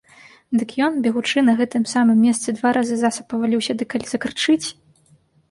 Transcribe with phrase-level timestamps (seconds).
[0.59, 4.67] Дык ён, бегучы, на гэтым самым месцы два разы засаб паваліўся ды калі закрычыць!